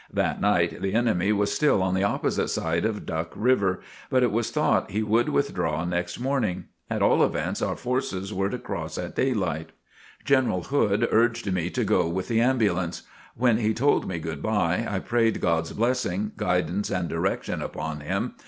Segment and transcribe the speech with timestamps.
[0.11, 4.31] That night the enemy was still on the opposite side of Duck River, but it
[4.31, 6.65] was thought he would withdraw next morning.
[6.89, 9.69] At all events our forces were to cross at daylight.
[10.25, 13.03] General Hood urged me to go with the ambulance.
[13.35, 18.33] When he told me "Good bye," I prayed God's blessing, guidance and direction upon him.